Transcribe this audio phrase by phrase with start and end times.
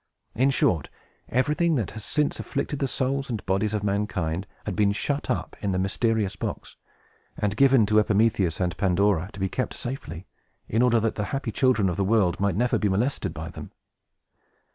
[0.33, 0.89] In short,
[1.29, 5.55] everything that has since afflicted the souls and bodies of mankind had been shut up
[5.59, 6.75] in the mysterious box,
[7.37, 10.25] and given to Epimetheus and Pandora to be kept safely,
[10.67, 13.73] in order that the happy children of the world might never be molested by them.